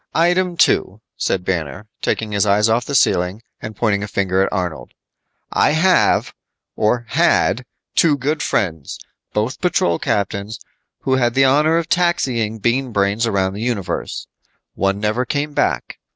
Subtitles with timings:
[0.15, 4.51] "Item two," said Banner, taking his eyes off the ceiling and pointing a finger at
[4.51, 4.95] Arnold.
[5.51, 6.33] "I have,
[6.75, 7.63] or had,
[7.95, 8.97] two good friends
[9.31, 10.59] both patrol captains
[11.01, 14.25] who had the honor of taxiing Bean Brains around the universe.
[14.73, 15.99] One never came back.